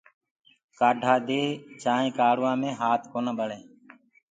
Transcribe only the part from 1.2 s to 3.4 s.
دي چآنٚينٚ ڪآڙهوآ مي هآت ڪونآ